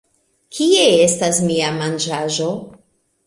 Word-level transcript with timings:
Kie 0.55 0.85
estas 1.03 1.41
mia 1.49 1.69
manĝaĵo? 1.77 2.51